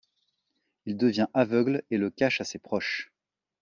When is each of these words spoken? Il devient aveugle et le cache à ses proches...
Il 0.87 0.97
devient 0.97 1.27
aveugle 1.35 1.83
et 1.91 1.99
le 1.99 2.09
cache 2.09 2.41
à 2.41 2.43
ses 2.43 2.57
proches... 2.57 3.11